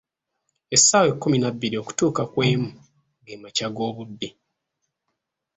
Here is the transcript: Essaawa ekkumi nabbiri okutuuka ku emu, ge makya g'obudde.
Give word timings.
Essaawa 0.75 1.07
ekkumi 1.11 1.37
nabbiri 1.39 1.75
okutuuka 1.81 2.23
ku 2.31 2.39
emu, 2.51 2.69
ge 3.25 3.33
makya 3.41 3.67
g'obudde. 3.75 4.29